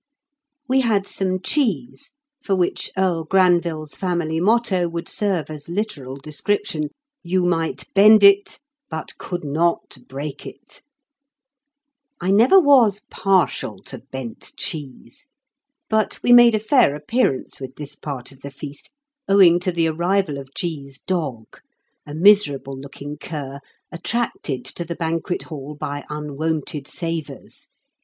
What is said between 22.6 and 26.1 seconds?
looking cur, attracted to the banquet hall by